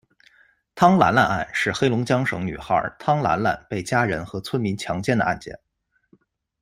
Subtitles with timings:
[0.73, 5.55] 汤兰兰案是黑龙江省女孩汤兰兰被家人和村民强奸的案件。